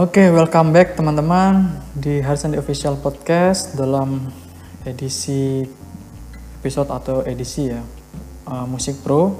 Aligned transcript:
Oke, 0.00 0.32
welcome 0.32 0.72
back 0.72 0.96
teman-teman 0.96 1.76
di 1.92 2.24
Harsan 2.24 2.56
Official 2.56 2.96
Podcast 2.96 3.76
dalam 3.76 4.32
edisi 4.88 5.60
episode 6.56 6.88
atau 6.88 7.20
edisi 7.20 7.68
ya 7.68 7.84
uh, 8.48 8.64
Musik 8.64 9.04
Pro 9.04 9.36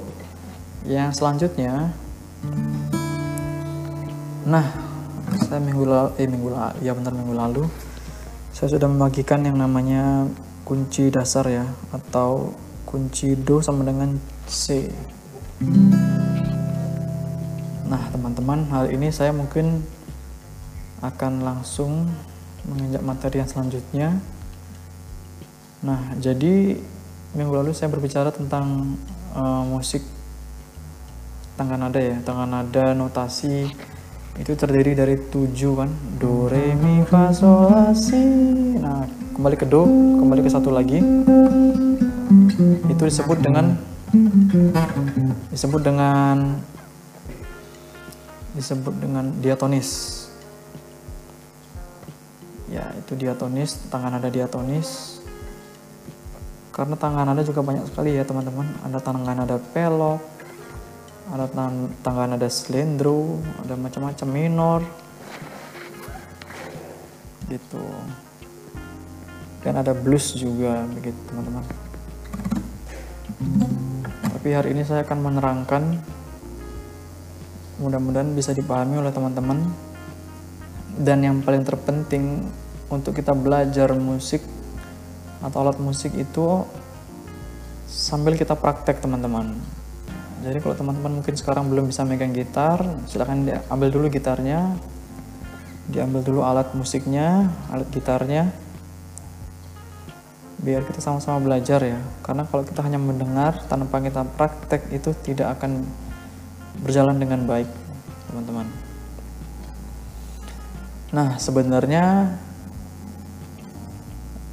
yang 0.85 1.09
selanjutnya. 1.17 1.89
Nah, 4.45 4.65
saya 5.49 5.57
minggu 5.57 5.81
lalu, 5.81 6.09
eh 6.21 6.29
minggu 6.29 6.53
lalu, 6.53 6.77
ya 6.85 6.93
benar 6.93 7.17
minggu 7.17 7.33
lalu, 7.33 7.65
saya 8.53 8.69
sudah 8.69 8.85
membagikan 8.85 9.41
yang 9.41 9.57
namanya 9.57 10.29
kunci 10.61 11.09
dasar 11.09 11.49
ya 11.49 11.65
atau 11.89 12.53
kunci 12.85 13.33
do 13.33 13.65
sama 13.65 13.81
dengan 13.81 14.13
C. 14.45 14.93
Nah, 17.89 18.13
teman-teman, 18.13 18.69
hal 18.69 18.93
ini 18.93 19.09
saya 19.09 19.33
mungkin 19.33 19.81
akan 21.01 21.41
langsung 21.41 22.05
menginjak 22.69 23.01
materi 23.01 23.41
yang 23.41 23.49
selanjutnya. 23.49 24.09
Nah, 25.81 26.13
jadi 26.21 26.77
minggu 27.33 27.53
lalu 27.57 27.73
saya 27.73 27.89
berbicara 27.89 28.29
tentang 28.29 28.97
uh, 29.33 29.65
musik 29.65 30.05
tangga 31.57 31.77
nada 31.77 31.97
ya, 31.97 32.21
tangga 32.21 32.45
nada 32.45 32.93
notasi 32.93 33.65
itu 34.39 34.51
terdiri 34.55 34.95
dari 34.95 35.17
tujuh 35.17 35.73
kan, 35.75 35.91
do, 36.21 36.47
re, 36.47 36.71
mi, 36.77 37.03
fa, 37.03 37.35
sol, 37.35 37.67
la, 37.67 37.91
si. 37.91 38.21
Nah, 38.79 39.03
kembali 39.35 39.55
ke 39.59 39.67
do, 39.67 39.83
kembali 40.21 40.41
ke 40.45 40.49
satu 40.53 40.71
lagi. 40.71 41.01
Itu 42.87 43.03
disebut 43.03 43.41
dengan 43.41 43.75
disebut 45.51 45.81
dengan 45.83 46.61
disebut 48.55 48.93
dengan 48.99 49.25
diatonis 49.39 50.20
itu 53.11 53.27
diatonis 53.27 53.91
tangan 53.91 54.15
nada 54.15 54.31
diatonis. 54.31 55.19
Karena 56.71 56.95
tangan 56.95 57.27
nada 57.27 57.43
juga 57.43 57.59
banyak 57.59 57.91
sekali 57.91 58.15
ya 58.15 58.23
teman-teman. 58.23 58.63
Ada 58.87 59.03
tangan 59.03 59.35
nada 59.35 59.59
pelok 59.59 60.23
ada 61.31 61.47
tangan 62.03 62.35
nada 62.35 62.47
slendro 62.47 63.43
ada 63.59 63.75
macam-macam 63.75 64.27
minor. 64.31 64.79
Gitu. 67.51 67.83
Dan 69.59 69.75
ada 69.75 69.91
blues 69.91 70.31
juga 70.31 70.87
begitu 70.95 71.19
teman-teman. 71.27 71.67
Tapi 74.23 74.47
hari 74.55 74.71
ini 74.71 74.87
saya 74.87 75.03
akan 75.03 75.19
menerangkan. 75.19 75.83
Mudah-mudahan 77.83 78.31
bisa 78.31 78.55
dipahami 78.55 79.03
oleh 79.03 79.11
teman-teman. 79.11 79.67
Dan 80.95 81.27
yang 81.27 81.43
paling 81.43 81.67
terpenting 81.67 82.47
untuk 82.91 83.15
kita 83.15 83.31
belajar 83.31 83.95
musik 83.95 84.43
atau 85.41 85.63
alat 85.63 85.79
musik 85.79 86.13
itu 86.13 86.67
sambil 87.87 88.35
kita 88.35 88.53
praktek 88.53 88.99
teman-teman. 88.99 89.55
Jadi 90.41 90.57
kalau 90.59 90.75
teman-teman 90.75 91.21
mungkin 91.21 91.35
sekarang 91.37 91.69
belum 91.71 91.87
bisa 91.87 92.03
megang 92.03 92.33
gitar 92.35 92.81
silahkan 93.07 93.39
diambil 93.41 93.89
dulu 93.89 94.05
gitarnya. 94.11 94.75
Diambil 95.91 96.21
dulu 96.21 96.41
alat 96.43 96.71
musiknya 96.75 97.47
alat 97.71 97.87
gitarnya. 97.89 98.51
Biar 100.61 100.85
kita 100.85 101.01
sama-sama 101.01 101.41
belajar 101.41 101.81
ya. 101.81 101.97
Karena 102.21 102.45
kalau 102.45 102.61
kita 102.61 102.85
hanya 102.85 103.01
mendengar 103.01 103.65
tanpa 103.65 103.97
kita 104.03 104.21
praktek 104.37 104.93
itu 104.93 105.15
tidak 105.25 105.57
akan 105.57 105.87
berjalan 106.81 107.17
dengan 107.17 107.45
baik 107.49 107.69
teman-teman. 108.29 108.67
Nah 111.11 111.35
sebenarnya 111.37 112.33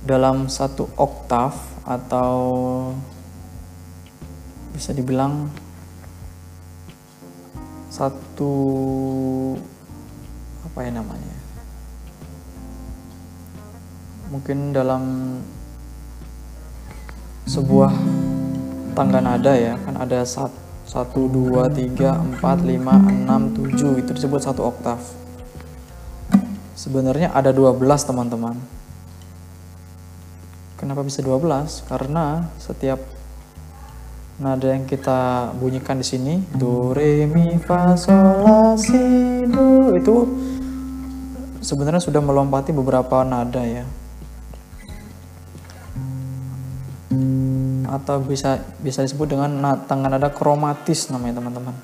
dalam 0.08 0.48
satu 0.48 0.88
oktav 0.96 1.52
atau 1.84 2.32
bisa 4.72 4.96
dibilang 4.96 5.52
satu 7.92 8.52
apa 10.64 10.78
ya 10.80 10.96
namanya? 10.96 11.36
Mungkin 14.32 14.72
dalam 14.72 15.04
sebuah 17.44 17.92
tangga 18.96 19.20
nada 19.20 19.52
ya 19.60 19.76
kan 19.84 19.92
ada 20.00 20.24
satu 20.88 21.28
dua 21.28 21.68
tiga 21.68 22.16
empat 22.16 22.64
lima 22.64 22.96
enam 22.96 23.52
tujuh 23.52 24.00
itu 24.00 24.16
disebut 24.16 24.40
satu 24.40 24.72
oktav. 24.72 24.96
Sebenarnya 26.78 27.34
ada 27.34 27.52
12 27.52 27.76
teman-teman 28.08 28.54
Kenapa 30.78 31.02
bisa 31.02 31.26
12? 31.26 31.90
Karena 31.90 32.46
setiap 32.62 33.02
nada 34.38 34.70
yang 34.70 34.86
kita 34.86 35.50
bunyikan 35.58 35.98
di 35.98 36.06
sini 36.06 36.34
do 36.54 36.94
re 36.94 37.26
mi 37.26 37.58
fa 37.58 37.98
sol 37.98 38.46
la 38.46 38.78
si 38.78 38.94
do 39.42 39.90
itu 39.98 40.16
sebenarnya 41.58 41.98
sudah 41.98 42.22
melompati 42.22 42.70
beberapa 42.70 43.26
nada 43.26 43.58
ya. 43.66 43.82
Atau 47.90 48.22
bisa 48.22 48.62
bisa 48.78 49.02
disebut 49.02 49.34
dengan 49.34 49.50
tangan 49.82 50.14
nada 50.14 50.30
kromatis 50.30 51.10
namanya 51.10 51.42
teman-teman. 51.42 51.74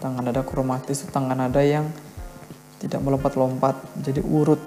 Tangan 0.00 0.24
nada 0.24 0.40
kromatis 0.40 1.04
itu 1.04 1.12
tangan 1.12 1.36
nada 1.36 1.60
yang 1.60 1.84
tidak 2.80 3.04
melompat-lompat, 3.04 3.76
jadi 4.00 4.24
urut 4.24 4.64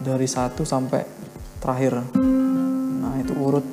dari 0.00 0.24
satu 0.24 0.64
sampai 0.64 1.04
terakhir 1.60 2.00
itu 3.32 3.40
urut. 3.40 3.64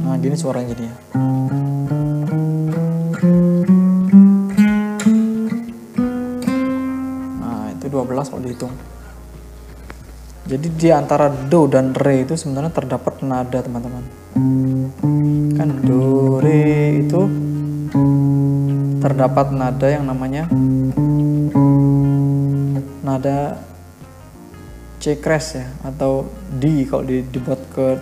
Nah 0.00 0.16
gini 0.16 0.36
suaranya 0.40 0.72
jadinya. 0.72 0.96
Nah 7.44 7.64
itu 7.76 7.86
12 7.92 8.32
kalau 8.32 8.40
dihitung. 8.40 8.72
Jadi 10.44 10.68
di 10.76 10.88
antara 10.92 11.28
do 11.28 11.68
dan 11.68 11.92
re 11.92 12.24
itu 12.24 12.36
sebenarnya 12.36 12.72
terdapat 12.72 13.20
nada 13.20 13.60
teman-teman. 13.60 14.04
Kan 15.60 15.68
do 15.84 16.40
re 16.40 17.04
itu 17.04 17.20
terdapat 19.04 19.52
nada 19.52 19.88
yang 19.92 20.08
namanya 20.08 20.48
nada 23.04 23.60
C 25.04 25.20
crash 25.20 25.60
ya 25.60 25.68
atau 25.84 26.24
D 26.48 26.88
kalau 26.88 27.04
di, 27.04 27.20
dibuat 27.28 27.60
ke 27.76 28.00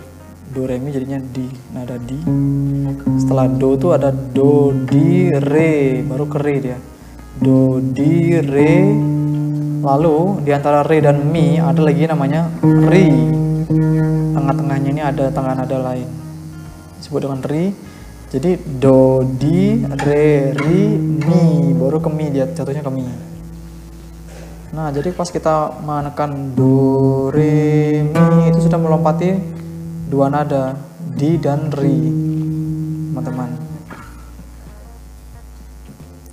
do 0.55 0.63
re 0.63 0.79
mi 0.79 0.87
jadinya 0.87 1.19
D. 1.19 1.51
Nada 1.75 1.99
D. 1.99 2.15
Setelah 3.19 3.51
do 3.51 3.75
tuh 3.75 3.91
ada 3.91 4.07
do 4.07 4.71
di 4.71 5.27
re 5.27 5.99
baru 5.99 6.31
ke 6.31 6.39
re 6.39 6.55
dia. 6.63 6.79
Do 7.43 7.83
di 7.83 8.39
re 8.39 8.87
lalu 9.83 10.47
di 10.47 10.55
antara 10.55 10.79
re 10.87 11.03
dan 11.03 11.27
mi 11.27 11.59
ada 11.59 11.83
lagi 11.83 12.07
namanya 12.07 12.47
ri 12.63 13.11
tengah-tengahnya 14.31 14.89
ini 14.95 15.03
ada 15.03 15.27
tengah 15.27 15.59
nada 15.59 15.77
lain. 15.83 16.07
Disebut 17.03 17.19
dengan 17.19 17.43
ri 17.43 17.75
jadi 18.31 18.55
do 18.79 19.27
di 19.27 19.83
re 20.07 20.55
ri 20.55 20.95
mi. 21.19 21.75
Baru 21.75 21.99
ke 21.99 22.07
mi 22.07 22.31
dia 22.31 22.47
jatuhnya 22.47 22.79
ke 22.79 22.93
mi 22.95 23.32
Nah, 24.73 24.89
jadi 24.89 25.13
pas 25.13 25.29
kita 25.29 25.85
menekan 25.85 26.57
do, 26.57 27.29
re, 27.29 28.01
mi 28.01 28.49
itu 28.49 28.65
sudah 28.65 28.81
melompati 28.81 29.37
dua 30.09 30.33
nada, 30.33 30.73
di 31.13 31.37
dan 31.37 31.69
ri, 31.69 32.01
teman-teman. 33.13 33.53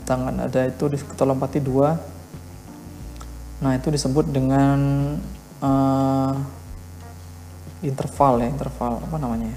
Tangan 0.08 0.40
nada 0.40 0.72
itu 0.72 0.88
kita 0.88 1.28
lompati 1.28 1.60
dua. 1.60 2.00
Nah, 3.60 3.76
itu 3.76 3.92
disebut 3.92 4.32
dengan 4.32 4.80
uh, 5.60 6.32
interval 7.84 8.40
ya, 8.40 8.48
interval 8.48 9.04
apa 9.04 9.16
namanya? 9.20 9.52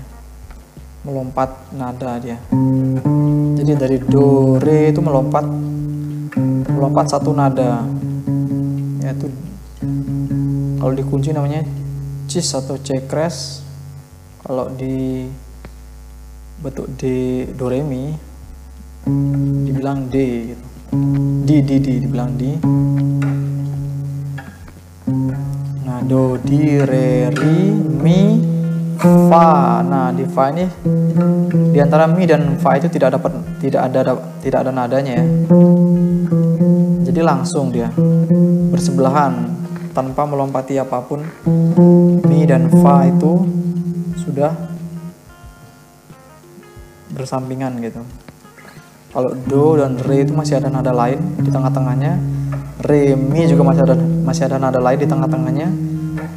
Melompat 1.08 1.56
nada 1.72 2.20
dia. 2.20 2.36
Jadi 3.64 3.72
dari 3.80 3.96
do, 4.04 4.60
re 4.60 4.92
itu 4.92 5.00
melompat 5.00 5.48
melompat 6.68 7.16
satu 7.16 7.32
nada 7.32 7.88
yaitu 9.04 9.28
kalau 10.80 10.94
dikunci 10.96 11.36
namanya 11.36 11.68
cis 12.32 12.56
atau 12.56 12.80
C 12.80 13.04
crash 13.04 13.60
kalau 14.40 14.72
di 14.72 15.28
bentuk 16.64 16.88
D 16.96 17.04
do 17.52 17.68
re 17.68 17.84
mi 17.84 18.16
dibilang 19.68 20.08
D 20.08 20.16
gitu. 20.56 20.66
D 21.44 21.50
D 21.60 21.70
D 21.84 21.88
dibilang 22.00 22.40
D. 22.40 22.64
Nah 25.84 26.00
do 26.08 26.40
di 26.40 26.80
re 26.80 27.28
ri 27.28 27.76
mi 27.76 28.40
fa. 29.04 29.84
Nah 29.84 30.16
di 30.16 30.24
fa 30.24 30.48
ini 30.56 30.64
di 31.76 31.80
antara 31.84 32.08
mi 32.08 32.24
dan 32.24 32.56
fa 32.56 32.80
itu 32.80 32.88
tidak 32.88 33.20
dapat 33.20 33.36
tidak 33.60 33.92
ada 33.92 34.16
tidak 34.40 34.60
ada 34.64 34.72
nadanya 34.72 35.20
ya 35.20 35.26
jadi 37.14 37.30
langsung 37.30 37.70
dia. 37.70 37.94
Bersebelahan 38.74 39.46
tanpa 39.94 40.26
melompati 40.26 40.82
apa 40.82 40.98
pun. 41.06 41.22
Mi 42.26 42.42
dan 42.50 42.74
fa 42.82 43.06
itu 43.06 43.46
sudah 44.18 44.50
bersampingan 47.14 47.78
gitu. 47.86 48.02
Kalau 49.14 49.30
do 49.46 49.78
dan 49.78 50.02
re 50.02 50.26
itu 50.26 50.34
masih 50.34 50.58
ada 50.58 50.74
nada 50.74 50.90
lain 50.90 51.22
di 51.38 51.54
tengah-tengahnya. 51.54 52.18
Re 52.82 53.14
mi 53.14 53.46
juga 53.46 53.62
masih 53.62 53.82
ada 53.86 53.96
masih 54.26 54.44
ada 54.50 54.58
nada 54.58 54.82
lain 54.82 54.98
di 54.98 55.06
tengah-tengahnya. 55.06 55.70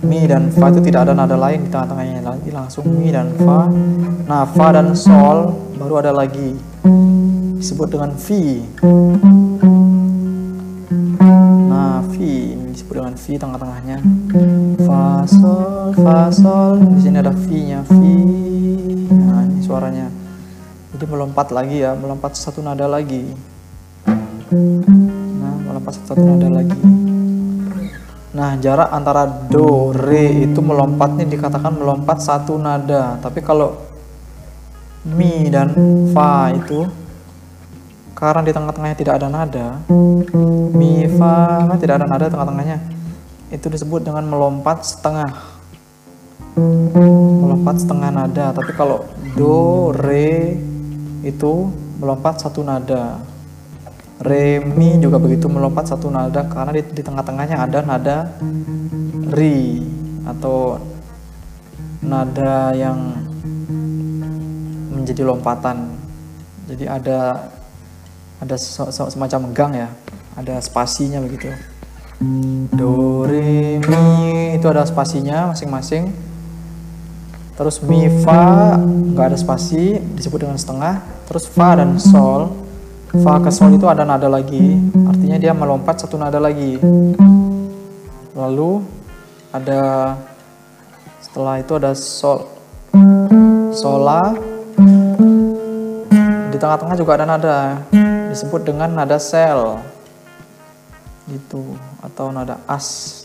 Mi 0.05 0.29
dan 0.29 0.53
fa 0.53 0.69
itu 0.69 0.85
tidak 0.85 1.09
ada 1.09 1.17
nada 1.17 1.41
lain 1.41 1.65
di 1.65 1.73
tengah-tengahnya 1.73 2.21
lagi 2.21 2.53
langsung 2.53 2.85
mi 2.85 3.09
dan 3.09 3.33
fa. 3.41 3.65
Nah 4.29 4.45
fa 4.45 4.77
dan 4.77 4.93
sol 4.93 5.57
baru 5.81 6.05
ada 6.05 6.13
lagi. 6.13 6.53
Disebut 7.57 7.89
dengan 7.89 8.13
fi 8.13 8.61
fi 12.09 12.55
ini 12.55 12.73
disebut 12.73 12.95
dengan 13.03 13.15
fi 13.19 13.33
tengah-tengahnya. 13.37 13.99
Fa 14.87 15.27
sol 15.27 15.91
fa 15.95 16.31
sol 16.31 16.79
di 16.97 17.01
sini 17.03 17.19
ada 17.19 17.35
fi 17.35 17.57
nya 17.67 17.81
fi 17.87 18.15
nah 19.11 19.43
ini 19.43 19.61
suaranya. 19.63 20.07
Jadi 20.95 21.05
melompat 21.11 21.51
lagi 21.51 21.83
ya 21.83 21.93
melompat 21.93 22.39
satu 22.39 22.63
nada 22.63 22.87
lagi. 22.87 23.35
Nah 25.43 25.55
melompat 25.67 25.99
satu 26.07 26.23
nada 26.23 26.49
lagi. 26.49 26.81
Nah, 28.37 28.53
jarak 28.61 28.93
antara 28.93 29.25
do, 29.25 29.97
re 29.97 30.45
itu 30.45 30.61
melompat 30.61 31.17
nih 31.17 31.25
dikatakan 31.25 31.73
melompat 31.73 32.21
satu 32.21 32.61
nada. 32.61 33.17
Tapi 33.17 33.41
kalau 33.41 33.73
mi 35.09 35.49
dan 35.49 35.73
fa 36.13 36.53
itu 36.53 36.85
karena 38.17 38.41
di 38.41 38.53
tengah-tengahnya 38.57 38.97
tidak 38.97 39.15
ada 39.21 39.29
nada, 39.29 39.67
mi 40.73 41.05
fa 41.21 41.69
kan 41.69 41.77
tidak 41.77 42.01
ada 42.01 42.09
nada 42.09 42.33
tengah-tengahnya. 42.33 42.81
Itu 43.53 43.69
disebut 43.69 44.09
dengan 44.09 44.25
melompat 44.25 44.89
setengah. 44.89 45.37
Melompat 47.45 47.77
setengah 47.85 48.09
nada. 48.09 48.57
Tapi 48.57 48.73
kalau 48.73 49.05
do, 49.37 49.93
re 49.93 50.57
itu 51.29 51.69
melompat 52.01 52.41
satu 52.41 52.65
nada. 52.65 53.21
Re 54.25 54.65
mi 54.65 54.97
juga 54.97 55.21
begitu 55.21 55.53
melompat 55.53 55.93
satu 55.93 56.09
nada 56.09 56.49
karena 56.49 56.73
di, 56.73 56.89
di 56.89 57.03
tengah-tengahnya 57.05 57.69
ada 57.69 57.79
nada 57.85 58.17
ri 59.37 59.85
atau 60.25 60.81
nada 62.01 62.73
yang 62.73 62.97
menjadi 64.89 65.21
lompatan. 65.21 65.93
Jadi 66.65 66.89
ada 66.89 67.53
ada 68.47 68.57
semacam 69.11 69.41
gang 69.51 69.73
ya, 69.75 69.89
ada 70.39 70.63
spasinya 70.63 71.19
begitu. 71.19 71.51
Do 72.73 73.27
re 73.27 73.83
mi 73.83 74.07
itu 74.55 74.67
ada 74.71 74.87
spasinya 74.87 75.51
masing-masing. 75.51 76.15
Terus 77.59 77.83
mi 77.83 78.07
fa 78.23 78.79
nggak 78.79 79.35
ada 79.35 79.39
spasi 79.39 79.99
disebut 80.15 80.47
dengan 80.47 80.57
setengah. 80.57 81.03
Terus 81.27 81.45
fa 81.51 81.75
dan 81.75 81.99
sol 81.99 82.67
Fa 83.23 83.41
ke 83.41 83.49
sol 83.49 83.73
itu 83.73 83.89
ada 83.89 84.05
nada 84.05 84.29
lagi, 84.29 84.77
artinya 85.09 85.41
dia 85.41 85.57
melompat 85.57 86.05
satu 86.05 86.21
nada 86.21 86.37
lagi. 86.37 86.77
Lalu 88.37 88.85
ada 89.49 90.13
setelah 91.25 91.57
itu 91.57 91.73
ada 91.81 91.97
sol, 91.97 92.45
sola. 93.73 94.37
Di 96.53 96.57
tengah-tengah 96.61 96.97
juga 96.99 97.13
ada 97.17 97.25
nada, 97.25 97.59
disebut 98.37 98.69
dengan 98.69 98.93
nada 98.93 99.17
sel, 99.17 99.81
gitu 101.25 101.65
atau 102.05 102.29
nada 102.29 102.61
as, 102.69 103.25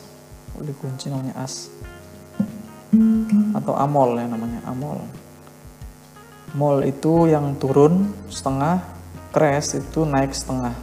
dikunci 0.56 1.12
namanya 1.12 1.36
as, 1.36 1.68
atau 3.52 3.76
amol 3.76 4.16
ya 4.16 4.32
namanya 4.32 4.64
amol. 4.72 5.04
Mol 6.56 6.84
itu 6.88 7.28
yang 7.28 7.60
turun 7.60 8.12
setengah 8.32 8.84
crash 9.36 9.76
itu 9.76 10.08
naik 10.08 10.32
setengah. 10.32 10.76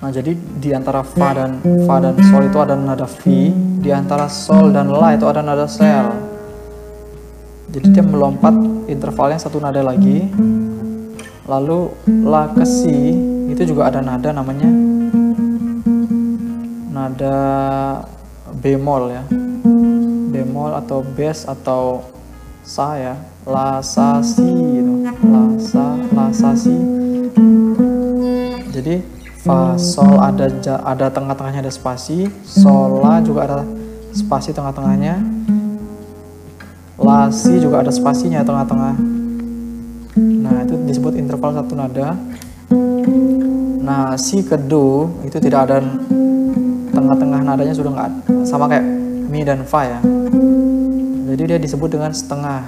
Nah, 0.00 0.08
jadi 0.08 0.32
di 0.34 0.70
antara 0.72 1.04
fa 1.04 1.36
dan 1.36 1.60
fa 1.86 2.00
dan 2.00 2.16
sol 2.18 2.46
itu 2.46 2.58
ada 2.62 2.74
nada 2.78 3.04
fi, 3.04 3.52
di 3.82 3.90
antara 3.90 4.30
sol 4.30 4.70
dan 4.70 4.88
la 4.88 5.14
itu 5.18 5.26
ada 5.26 5.42
nada 5.42 5.66
sel. 5.66 6.10
Jadi 7.70 7.86
dia 7.94 8.02
melompat 8.02 8.56
intervalnya 8.90 9.38
satu 9.38 9.62
nada 9.62 9.78
lagi. 9.84 10.26
Lalu 11.50 11.90
la 12.30 12.46
ke 12.54 12.62
si 12.62 12.94
itu 13.50 13.74
juga 13.74 13.90
ada 13.90 13.98
nada 13.98 14.30
namanya. 14.30 14.70
Nada 16.94 17.38
bemol 18.54 19.10
ya. 19.10 19.26
Bemol 20.30 20.78
atau 20.78 21.02
bes 21.02 21.42
atau 21.50 22.06
sa 22.62 22.94
ya. 22.94 23.18
Lasasi 23.42 24.46
gitu. 24.46 24.94
Lasa 25.26 25.98
lasasi. 26.14 26.76
Jadi 28.70 29.02
fa 29.42 29.74
sol 29.74 30.22
ada 30.22 30.46
ada 30.86 31.10
tengah-tengahnya 31.10 31.66
ada 31.66 31.72
spasi. 31.74 32.30
Sol 32.46 33.02
la 33.02 33.18
juga 33.18 33.50
ada 33.50 33.66
spasi 34.14 34.54
tengah-tengahnya. 34.54 35.18
Lasi 36.94 37.58
juga 37.58 37.82
ada 37.82 37.90
spasinya 37.90 38.46
tengah-tengah 38.46 39.19
nah 40.18 40.66
itu 40.66 40.74
disebut 40.86 41.14
interval 41.14 41.54
satu 41.54 41.74
nada. 41.78 42.18
Nah 43.80 44.14
si 44.18 44.42
kedu 44.42 45.10
itu 45.22 45.38
tidak 45.38 45.70
ada 45.70 45.78
tengah-tengah 46.90 47.40
nadanya 47.46 47.74
sudah 47.74 47.90
nggak 47.94 48.10
sama 48.46 48.66
kayak 48.66 48.86
mi 49.30 49.46
dan 49.46 49.62
fa 49.62 49.86
ya. 49.86 49.98
Jadi 51.30 51.42
dia 51.46 51.58
disebut 51.62 51.94
dengan 51.94 52.10
setengah. 52.10 52.66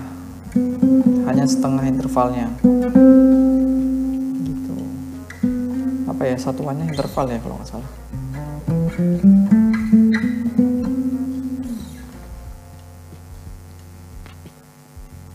Hanya 1.26 1.48
setengah 1.48 1.82
intervalnya. 1.88 2.46
Gitu. 4.42 4.74
Apa 6.06 6.22
ya 6.28 6.36
satuannya 6.38 6.86
interval 6.86 7.26
ya 7.30 7.38
kalau 7.42 7.58
nggak 7.58 7.70
salah. 7.70 7.90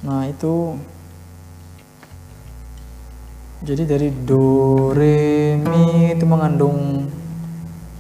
Nah 0.08 0.24
itu 0.32 0.80
jadi 3.68 3.84
dari 3.84 4.08
do 4.24 4.96
re 4.96 5.60
mi 5.60 6.16
itu 6.16 6.24
mengandung 6.24 7.04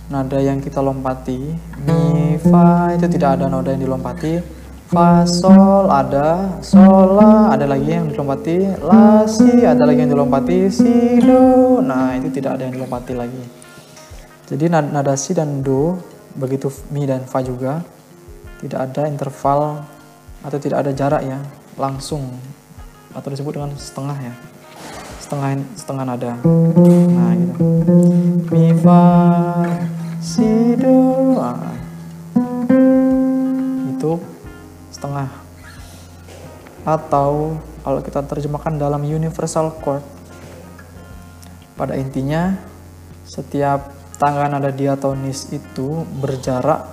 nada 0.07 0.39
yang 0.39 0.63
kita 0.63 0.79
lompati. 0.79 1.43
Mi 1.83 2.39
fa 2.39 2.95
itu 2.95 3.11
tidak 3.11 3.35
ada 3.35 3.51
nada 3.51 3.75
yang 3.75 3.83
dilompati. 3.83 4.39
Fa 4.87 5.27
sol 5.27 5.91
ada 5.91 6.55
sol 6.63 7.19
la 7.19 7.51
ada 7.51 7.67
lagi 7.67 7.91
yang 7.91 8.07
dilompati. 8.07 8.79
La 8.79 9.27
si 9.27 9.67
ada 9.67 9.83
lagi 9.83 10.07
yang 10.07 10.15
dilompati. 10.15 10.71
Si 10.71 11.19
do 11.19 11.83
nah 11.83 12.15
itu 12.15 12.31
tidak 12.31 12.55
ada 12.55 12.71
yang 12.71 12.79
dilompati 12.79 13.13
lagi. 13.19 13.43
Jadi 14.47 14.71
nada 14.71 15.19
si 15.19 15.35
dan 15.35 15.59
do 15.59 15.99
begitu 16.39 16.71
mi 16.95 17.03
dan 17.03 17.27
fa 17.27 17.43
juga 17.43 17.83
tidak 18.63 18.87
ada 18.87 19.11
interval 19.11 19.83
atau 20.47 20.57
tidak 20.63 20.87
ada 20.87 20.95
jarak 20.95 21.27
ya 21.27 21.43
langsung 21.75 22.23
atau 23.11 23.27
disebut 23.27 23.59
dengan 23.59 23.75
setengah 23.75 24.31
ya 24.31 24.35
setengah 25.27 25.59
setengah 25.75 26.03
nada. 26.07 26.31
Nah 26.39 27.35
gitu. 27.35 27.99
Mi 28.47 28.71
fa 28.79 29.03
si 30.23 30.71
do 30.79 31.35
nah, 31.35 31.75
itu 33.91 34.15
setengah. 34.87 35.27
Atau 36.87 37.59
kalau 37.83 37.99
kita 37.99 38.23
terjemahkan 38.23 38.79
dalam 38.79 39.03
universal 39.03 39.75
chord 39.83 39.99
pada 41.75 41.99
intinya 41.99 42.55
setiap 43.27 43.91
tangga 44.15 44.47
nada 44.47 44.71
diatonis 44.71 45.51
itu 45.51 46.07
berjarak 46.23 46.87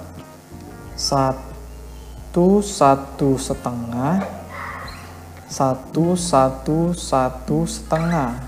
satu 0.99 2.59
satu 2.59 3.38
setengah 3.38 4.43
satu 5.54 6.18
satu 6.18 6.90
satu 6.90 7.62
setengah. 7.62 8.42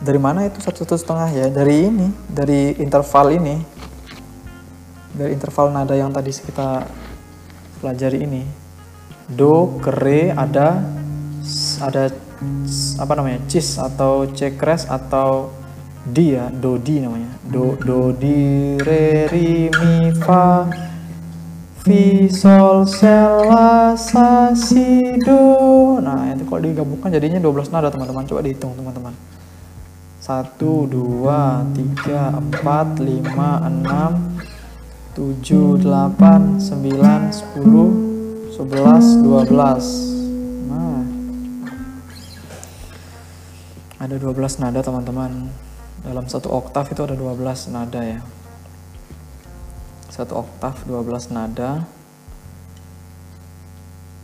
Dari 0.00 0.20
mana 0.20 0.44
itu 0.44 0.60
satu 0.60 0.84
satu 0.84 0.96
setengah 1.00 1.28
ya? 1.32 1.46
Dari 1.48 1.88
ini 1.88 2.08
dari 2.28 2.76
interval 2.76 3.32
ini. 3.32 3.56
Dari 5.16 5.32
interval 5.32 5.72
nada 5.72 5.96
yang 5.96 6.12
tadi 6.12 6.28
kita 6.36 6.84
pelajari 7.80 8.18
ini. 8.28 8.44
Do 9.24 9.80
ke 9.80 9.90
re 9.96 10.20
ada 10.36 10.84
ada 11.80 12.12
apa 13.00 13.12
namanya? 13.16 13.40
Cis 13.48 13.80
atau 13.80 14.28
cekres 14.28 14.84
atau 14.84 15.48
di 16.04 16.36
ya? 16.36 16.52
Do 16.52 16.76
di 16.76 17.00
namanya. 17.00 17.32
Do 17.48 17.80
do 17.80 18.12
di 18.12 18.76
re 18.76 19.32
ri 19.32 19.72
mi 19.72 20.12
fa 20.20 20.68
fi 21.80 22.28
sol 22.28 22.84
sel 22.84 23.48
la 23.48 23.96
sa 23.96 24.52
si 24.52 25.16
do 25.24 25.96
nah 26.04 26.28
itu 26.28 26.44
kalau 26.44 26.60
digabungkan 26.60 27.08
jadinya 27.08 27.40
12 27.40 27.72
nada 27.72 27.88
teman-teman. 27.88 28.24
Coba 28.28 28.40
dihitung 28.44 28.76
teman-teman. 28.76 29.14
Satu 30.20 30.84
dua 30.84 31.64
tiga 31.72 32.36
empat 32.36 33.00
lima 33.00 33.64
enam 33.64 34.36
tujuh 35.16 35.80
delapan 35.80 36.60
sembilan 36.60 37.32
sepuluh 37.32 37.88
sebelas 38.52 39.04
dua 39.24 39.42
belas. 39.48 39.84
Nah. 40.68 41.02
Ada 44.00 44.16
12 44.16 44.62
nada 44.64 44.80
teman-teman. 44.84 45.48
Dalam 46.04 46.24
satu 46.28 46.52
oktav 46.52 46.88
itu 46.92 47.00
ada 47.04 47.16
12 47.16 47.72
nada 47.72 48.00
ya 48.04 48.20
satu 50.20 50.44
oktav 50.44 50.84
12 50.84 51.32
nada 51.32 51.88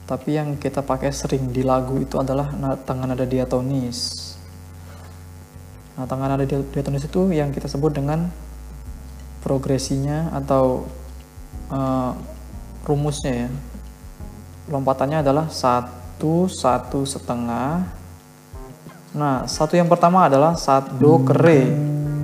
tapi 0.06 0.38
yang 0.38 0.54
kita 0.60 0.84
pakai 0.84 1.10
sering 1.10 1.50
di 1.50 1.66
lagu 1.66 1.98
itu 1.98 2.20
adalah 2.20 2.52
tangan 2.84 3.10
nada 3.10 3.26
diatonis 3.26 4.26
Nah, 5.96 6.04
tangan 6.04 6.28
nada 6.36 6.44
diatonis 6.44 7.08
itu 7.08 7.32
yang 7.32 7.48
kita 7.56 7.72
sebut 7.72 7.88
dengan 7.96 8.28
progresinya 9.40 10.28
atau 10.36 10.84
uh, 11.72 12.12
rumusnya 12.84 13.48
ya. 13.48 13.50
Lompatannya 14.68 15.24
adalah 15.24 15.48
satu 15.48 16.52
satu 16.52 17.08
setengah. 17.08 17.88
Nah, 19.16 19.48
satu 19.48 19.72
yang 19.80 19.88
pertama 19.88 20.28
adalah 20.28 20.52
satu 20.52 21.00
do 21.00 21.16
ke 21.24 21.32
re. 21.32 21.64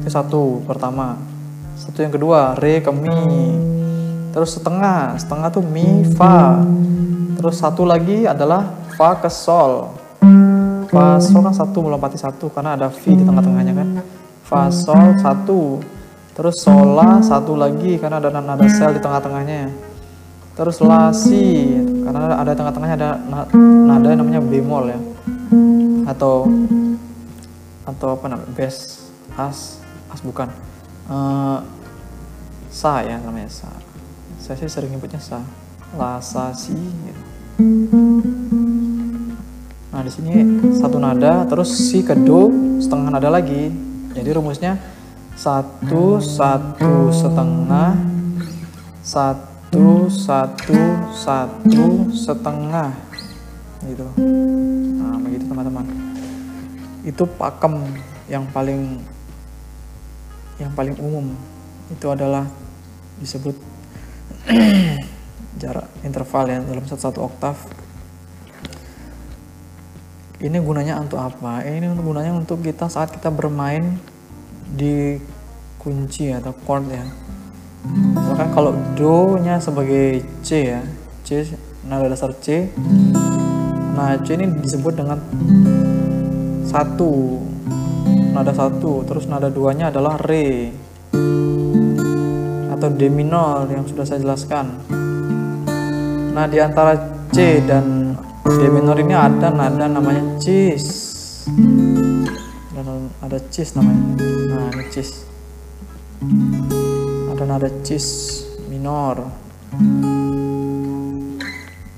Itu 0.04 0.12
satu 0.12 0.60
pertama. 0.68 1.16
Satu 1.82 1.98
yang 1.98 2.14
kedua 2.14 2.54
re 2.62 2.78
ke 2.78 2.94
mi. 2.94 3.10
Terus 4.30 4.54
setengah, 4.54 5.18
setengah 5.18 5.50
tuh 5.50 5.66
mi 5.66 6.06
fa. 6.14 6.62
Terus 7.34 7.58
satu 7.58 7.82
lagi 7.82 8.22
adalah 8.22 8.70
fa 8.94 9.18
ke 9.18 9.26
sol. 9.26 9.90
Fa 10.86 11.18
sol 11.18 11.42
kan 11.42 11.50
satu 11.50 11.82
melompati 11.82 12.14
satu 12.14 12.54
karena 12.54 12.78
ada 12.78 12.86
v 12.86 13.02
di 13.18 13.26
tengah-tengahnya 13.26 13.74
kan. 13.74 13.88
Fa 14.46 14.70
sol 14.70 15.18
satu. 15.18 15.82
Terus 16.32 16.62
sola 16.62 17.18
satu 17.20 17.58
lagi 17.58 17.98
karena 17.98 18.22
ada 18.22 18.30
nada 18.30 18.64
sel 18.70 18.94
di 18.94 19.02
tengah-tengahnya. 19.02 19.68
Terus 20.54 20.78
la 20.80 21.10
si 21.10 21.76
karena 22.06 22.38
ada 22.38 22.52
tengah-tengahnya 22.54 22.96
ada 22.96 23.10
nada 23.90 24.06
yang 24.06 24.22
namanya 24.22 24.40
bemol 24.40 24.86
ya. 24.86 25.00
Atau 26.06 26.46
atau 27.82 28.08
apa 28.14 28.24
namanya 28.30 28.48
bes 28.54 29.02
as 29.34 29.82
as 30.08 30.22
bukan 30.22 30.46
uh, 31.08 31.58
sa 32.72 33.02
ya 33.02 33.18
namanya 33.22 33.48
sa 33.48 33.68
saya 34.42 34.58
sih 34.58 34.66
sering 34.66 34.90
nyebutnya 34.90 35.22
sa 35.22 35.38
la 35.94 36.18
sa 36.18 36.50
si 36.50 36.74
gitu. 36.74 37.22
Nah, 39.92 40.00
di 40.00 40.08
sini 40.08 40.32
satu 40.72 40.96
nada, 40.96 41.44
terus 41.44 41.68
si 41.68 42.00
ke 42.00 42.16
do 42.16 42.48
setengah 42.80 43.12
nada 43.12 43.28
lagi. 43.28 43.68
Jadi 44.16 44.28
rumusnya 44.32 44.80
satu 45.36 46.16
satu 46.16 47.12
setengah 47.12 47.92
satu 49.04 50.08
satu 50.08 50.80
satu 51.12 52.08
setengah 52.08 52.90
gitu. 53.84 54.06
Nah, 54.96 55.20
begitu 55.20 55.44
teman-teman. 55.44 55.86
Itu 57.04 57.28
pakem 57.28 57.84
yang 58.32 58.48
paling 58.48 58.96
yang 60.60 60.72
paling 60.76 60.96
umum 61.00 61.32
itu 61.88 62.06
adalah 62.08 62.48
disebut 63.20 63.56
jarak 65.62 65.86
interval 66.02 66.44
ya 66.48 66.58
dalam 66.60 66.84
satu, 66.88 67.00
satu 67.00 67.20
oktav 67.28 67.56
ini 70.42 70.58
gunanya 70.58 70.98
untuk 70.98 71.22
apa? 71.22 71.62
Ini 71.62 71.86
gunanya 72.02 72.34
untuk 72.34 72.66
kita 72.66 72.90
saat 72.90 73.14
kita 73.14 73.30
bermain 73.30 73.94
di 74.74 75.14
kunci 75.78 76.34
atau 76.34 76.50
chord 76.66 76.90
ya. 76.90 77.06
Misalkan 77.86 78.50
kalau 78.50 78.74
do 78.98 79.38
nya 79.38 79.62
sebagai 79.62 80.26
C 80.42 80.74
ya, 80.74 80.82
C 81.22 81.46
nada 81.86 82.10
dasar 82.10 82.34
C. 82.42 82.74
Nah 83.94 84.18
C 84.18 84.34
ini 84.34 84.50
disebut 84.58 84.98
dengan 84.98 85.22
satu 86.66 87.38
nada 88.42 88.58
satu, 88.58 89.06
terus 89.06 89.30
nada 89.30 89.46
duanya 89.46 89.94
adalah 89.94 90.18
re 90.18 90.74
atau 92.74 92.90
D 92.90 93.06
minor 93.06 93.70
yang 93.70 93.86
sudah 93.86 94.02
saya 94.02 94.18
jelaskan. 94.18 94.82
Nah 96.34 96.50
di 96.50 96.58
antara 96.58 96.98
C 97.30 97.62
dan 97.62 98.18
D 98.42 98.66
minor 98.66 98.98
ini 98.98 99.14
ada 99.14 99.46
nada 99.54 99.86
namanya 99.86 100.42
cis. 100.42 100.82
Dan 102.74 103.14
ada 103.22 103.38
cis 103.46 103.78
namanya. 103.78 104.18
Nah 104.26 104.74
ini 104.74 104.84
cis. 104.90 105.22
Ada 107.30 107.46
nada 107.46 107.70
cis 107.86 108.06
minor. 108.66 109.22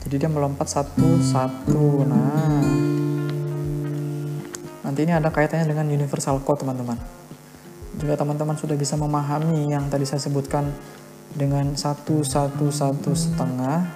Jadi 0.05 0.15
dia 0.21 0.29
melompat 0.29 0.69
satu 0.69 1.25
satu 1.25 2.05
nah 2.05 2.94
nanti 4.85 5.09
ini 5.09 5.17
ada 5.17 5.33
kaitannya 5.33 5.67
dengan 5.67 5.89
universal 5.89 6.45
chord 6.45 6.61
teman-teman. 6.63 7.01
Jika 7.99 8.15
teman-teman 8.21 8.55
sudah 8.55 8.77
bisa 8.77 8.95
memahami 9.01 9.73
yang 9.73 9.89
tadi 9.89 10.05
saya 10.05 10.21
sebutkan 10.21 10.69
dengan 11.33 11.73
satu 11.75 12.23
satu 12.23 12.71
satu 12.71 13.11
setengah 13.17 13.91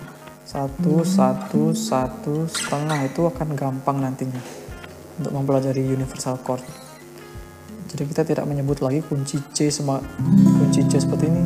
satu 0.49 1.05
satu 1.05 1.77
satu 1.77 2.35
setengah 2.49 3.05
itu 3.05 3.21
akan 3.29 3.53
gampang 3.53 4.01
nantinya 4.01 4.41
untuk 5.21 5.37
mempelajari 5.37 5.87
universal 5.87 6.41
chord 6.43 6.65
jadi 7.89 8.05
kita 8.05 8.23
tidak 8.29 8.45
menyebut 8.45 8.85
lagi 8.85 9.01
kunci 9.01 9.41
C 9.57 9.73
sama 9.73 9.97
kunci 10.61 10.85
C 10.85 11.01
seperti 11.01 11.25
ini. 11.33 11.43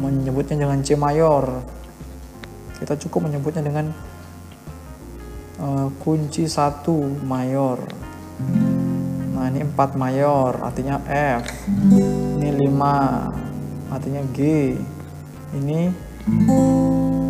Menyebutnya 0.00 0.64
dengan 0.64 0.80
C 0.80 0.96
mayor. 0.96 1.60
Kita 2.80 2.96
cukup 2.96 3.28
menyebutnya 3.28 3.60
dengan 3.60 3.92
uh, 5.60 5.92
kunci 6.00 6.48
satu 6.48 7.20
mayor 7.20 7.84
nah 9.34 9.48
ini 9.48 9.64
4 9.64 9.96
mayor 9.96 10.60
artinya 10.60 11.00
F. 11.08 11.44
Ini 12.40 12.48
5 12.56 13.92
artinya 13.94 14.22
G. 14.36 14.38
Ini 15.56 15.80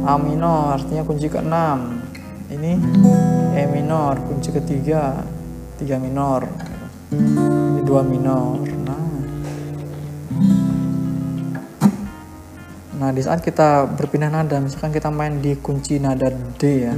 A 0.04 0.14
minor 0.18 0.76
artinya 0.76 1.06
kunci 1.06 1.30
ke-6 1.30 1.54
ini 2.50 2.74
E 3.54 3.62
minor 3.70 4.18
kunci 4.26 4.50
ketiga 4.50 5.22
3 5.78 6.02
minor. 6.02 6.50
Ini 7.14 7.80
2 7.86 8.10
minor 8.10 8.58
nah. 8.82 9.06
Nah 13.00 13.08
di 13.14 13.22
saat 13.22 13.40
kita 13.40 13.86
berpindah 13.96 14.28
nada 14.28 14.58
misalkan 14.58 14.90
kita 14.90 15.08
main 15.08 15.38
di 15.38 15.54
kunci 15.56 16.02
nada 16.02 16.28
D 16.58 16.62
ya. 16.90 16.94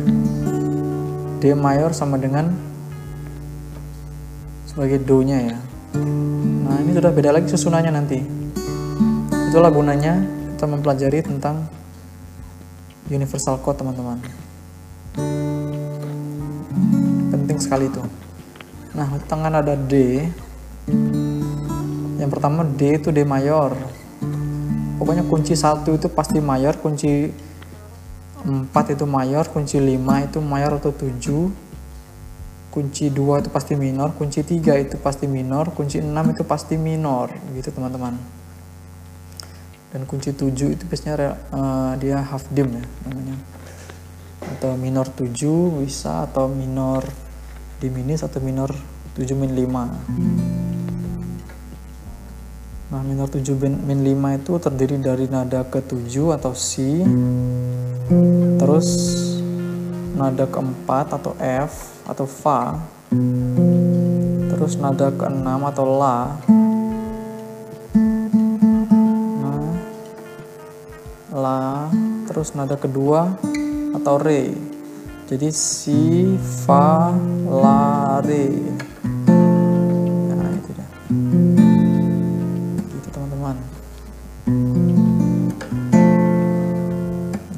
D 1.38 1.52
mayor 1.52 1.92
sama 1.92 2.16
dengan 2.16 2.71
sebagai 4.72 5.04
do 5.04 5.20
nya 5.20 5.52
ya. 5.52 5.58
Nah 6.64 6.80
ini 6.80 6.96
sudah 6.96 7.12
beda 7.12 7.28
lagi 7.28 7.44
susunannya 7.52 7.92
nanti. 7.92 8.24
Itulah 9.52 9.68
gunanya 9.68 10.24
kita 10.56 10.64
mempelajari 10.64 11.20
tentang 11.20 11.68
universal 13.12 13.60
code 13.60 13.84
teman-teman. 13.84 14.16
Penting 17.28 17.60
sekali 17.60 17.92
itu. 17.92 18.00
Nah 18.96 19.12
tangan 19.28 19.60
ada 19.60 19.76
D. 19.76 20.24
Yang 22.16 22.30
pertama 22.32 22.64
D 22.64 22.96
itu 22.96 23.12
D 23.12 23.28
mayor. 23.28 23.76
Pokoknya 24.96 25.28
kunci 25.28 25.52
satu 25.52 26.00
itu 26.00 26.08
pasti 26.08 26.40
mayor 26.40 26.80
kunci 26.80 27.28
4 28.42 28.72
itu 28.96 29.04
mayor 29.04 29.44
kunci 29.52 29.76
5 29.76 30.00
itu 30.26 30.38
mayor 30.40 30.80
atau 30.80 30.96
7 30.96 31.71
kunci 32.72 33.12
2 33.12 33.44
itu 33.44 33.50
pasti 33.52 33.76
minor 33.76 34.16
kunci 34.16 34.40
3 34.40 34.88
itu 34.88 34.96
pasti 34.96 35.28
minor 35.28 35.70
kunci 35.76 36.00
6 36.00 36.08
itu 36.08 36.42
pasti 36.48 36.74
minor 36.80 37.28
gitu 37.52 37.68
teman-teman. 37.68 38.16
Dan 39.92 40.08
kunci 40.08 40.32
7 40.32 40.48
itu 40.72 40.82
biasanya 40.88 41.36
uh, 41.52 41.92
dia 42.00 42.24
half 42.24 42.48
dim 42.48 42.72
ya 42.72 42.84
namanya. 43.04 43.36
Atau 44.56 44.80
minor 44.80 45.06
7 45.12 45.28
bisa 45.84 46.24
atau 46.24 46.48
minor 46.48 47.04
diminis 47.82 48.22
atau 48.22 48.38
minor 48.38 48.70
7 49.18 49.36
min 49.36 49.52
5 49.52 49.68
nah 52.92 53.00
minor 53.02 53.28
7 53.28 53.58
min 53.60 54.00
5 54.04 54.38
itu 54.38 54.52
terdiri 54.62 54.96
dari 55.02 55.26
nada 55.26 55.66
ke 55.68 55.84
7 55.84 56.36
atau 56.36 56.52
C 56.54 57.02
terus 58.56 58.88
nada 60.14 60.46
keempat 60.48 61.16
atau 61.18 61.34
F 61.42 61.91
atau 62.06 62.26
fa. 62.26 62.78
Terus 64.52 64.78
nada 64.78 65.10
keenam 65.14 65.62
atau 65.66 65.86
la. 65.98 66.18
Nah, 69.42 69.70
la. 71.34 71.90
Terus 72.30 72.54
nada 72.56 72.78
kedua 72.78 73.36
atau 73.92 74.16
re. 74.18 74.54
Jadi 75.28 75.48
si 75.52 76.36
fa 76.38 77.12
la 77.48 78.20
re. 78.24 78.46
Nah 80.32 80.50
itu 80.56 80.70
dah 80.76 80.90
gitu 82.92 83.08
teman-teman. 83.12 83.56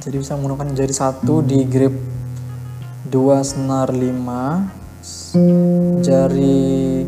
Jadi 0.02 0.16
bisa 0.18 0.36
menggunakan 0.38 0.74
jari 0.74 0.94
satu 0.94 1.42
di 1.42 1.66
grip 1.66 2.13
2 3.14 3.46
senar 3.46 3.94
5 3.94 6.02
jari 6.02 7.06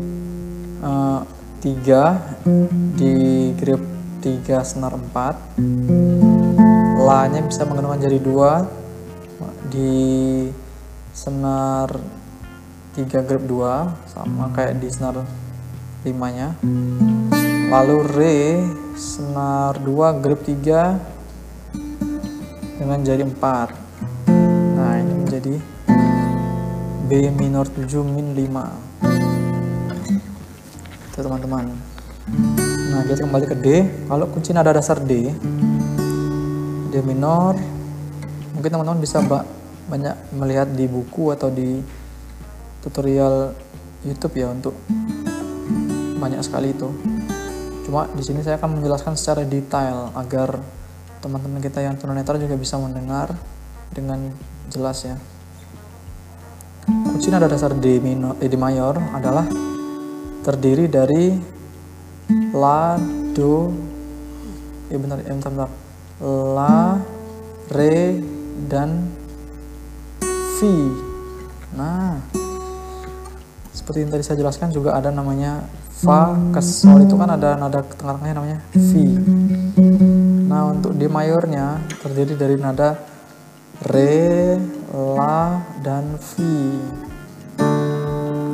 uh, 0.79 1.19
3 1.59 2.95
di 2.95 3.51
grip 3.59 3.83
3 4.23 4.39
senar 4.63 4.95
4 4.95 7.03
la 7.03 7.27
nya 7.27 7.43
bisa 7.43 7.67
menggunakan 7.67 7.99
jari 7.99 8.23
2 8.23 9.67
di 9.67 10.47
senar 11.11 11.91
3 12.95 13.27
grip 13.27 13.43
2 13.43 14.07
sama 14.07 14.47
kayak 14.55 14.79
di 14.79 14.87
senar 14.87 15.27
5 16.07 16.07
nya 16.31 16.55
lalu 17.67 18.07
re 18.15 18.63
senar 18.95 19.75
2 19.83 20.23
grip 20.23 20.39
3 20.39 22.79
dengan 22.79 23.03
jari 23.03 23.27
4 23.27 23.86
B 27.07 27.31
minor 27.31 27.63
7 27.71 28.03
min 28.03 28.35
5 28.35 28.43
itu 31.07 31.19
teman-teman. 31.23 31.71
Nah 32.91 33.01
kita 33.07 33.23
kembali 33.23 33.47
ke 33.47 33.55
D. 33.55 33.67
Kalau 34.11 34.27
kunci 34.27 34.51
nada 34.51 34.75
dasar 34.75 34.99
D 34.99 35.31
D 36.91 36.93
minor 37.07 37.55
mungkin 38.51 38.69
teman-teman 38.75 38.99
bisa 38.99 39.23
banyak 39.87 40.35
melihat 40.35 40.67
di 40.67 40.83
buku 40.91 41.31
atau 41.31 41.47
di 41.47 41.79
tutorial 42.83 43.55
YouTube 44.03 44.43
ya 44.43 44.51
untuk 44.51 44.75
banyak 46.19 46.43
sekali 46.43 46.75
itu. 46.75 46.91
Cuma 47.87 48.11
di 48.11 48.19
sini 48.19 48.43
saya 48.43 48.59
akan 48.59 48.83
menjelaskan 48.83 49.15
secara 49.15 49.47
detail 49.47 50.11
agar 50.11 50.59
teman-teman 51.23 51.63
kita 51.63 51.79
yang 51.79 51.95
tunanetra 51.95 52.35
juga 52.35 52.59
bisa 52.59 52.75
mendengar 52.75 53.31
dengan 53.95 54.27
jelas 54.67 55.07
ya. 55.07 55.15
Kunci 56.87 57.27
nada 57.27 57.51
dasar 57.51 57.75
D 57.75 57.99
minor, 57.99 58.39
eh, 58.39 58.47
D 58.47 58.55
mayor 58.55 58.95
adalah 59.11 59.43
terdiri 60.39 60.87
dari 60.87 61.35
La, 62.55 62.95
Do, 63.35 63.75
ya 64.87 64.95
benar, 64.95 65.19
ya 65.19 65.35
bentar, 65.35 65.51
bentar. 65.51 65.71
La, 66.55 66.95
Re, 67.67 68.23
dan 68.71 69.11
fi. 70.55 70.73
Nah, 71.75 72.23
seperti 73.75 74.07
yang 74.07 74.11
tadi 74.15 74.23
saya 74.23 74.39
jelaskan 74.39 74.71
juga 74.71 74.95
ada 74.95 75.11
namanya 75.11 75.67
Fa, 75.91 76.39
Kesol 76.55 77.03
itu 77.03 77.19
kan 77.19 77.35
ada 77.35 77.59
nada 77.59 77.83
tengah-tengahnya 77.83 78.35
namanya 78.39 78.59
Fi. 78.71 79.05
Nah, 80.47 80.71
untuk 80.71 80.95
D 80.95 81.03
mayornya 81.11 81.83
terdiri 81.99 82.39
dari 82.39 82.55
nada 82.55 82.95
Re, 83.83 84.55
La, 84.93 85.63
dan 85.83 86.15
fi. 86.19 86.79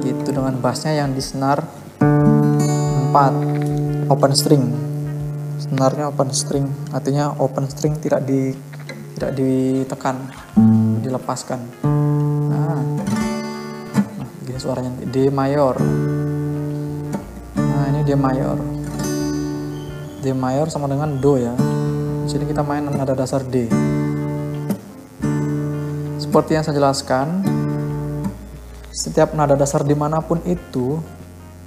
Gitu 0.02 0.30
dengan 0.30 0.58
bassnya 0.58 0.98
yang 0.98 1.14
di 1.14 1.22
senar 1.22 1.62
4 2.02 4.10
open 4.10 4.34
string. 4.34 4.66
Senarnya 5.62 6.10
open 6.10 6.30
string, 6.34 6.66
artinya 6.94 7.34
open 7.38 7.70
string 7.70 7.98
tidak 8.02 8.26
di 8.26 8.54
tidak 9.18 9.32
ditekan, 9.38 10.18
dilepaskan. 11.02 11.60
Nah, 12.50 12.82
nah 14.18 14.28
gini 14.44 14.60
suaranya 14.60 14.92
D 15.06 15.30
mayor. 15.30 15.78
Nah, 17.58 17.86
ini 17.94 18.02
D 18.06 18.18
mayor. 18.18 18.58
D 20.24 20.34
mayor 20.34 20.68
sama 20.70 20.90
dengan 20.90 21.22
Do 21.22 21.38
ya 21.38 21.54
sini 22.34 22.50
kita 22.50 22.66
main 22.66 22.82
nada 22.90 23.14
dasar 23.14 23.46
D. 23.46 23.70
Seperti 26.34 26.58
yang 26.58 26.66
saya 26.66 26.82
jelaskan, 26.82 27.46
setiap 28.90 29.38
nada 29.38 29.54
dasar 29.54 29.86
di 29.86 29.94
mana 29.94 30.18
pun 30.18 30.42
itu, 30.50 30.98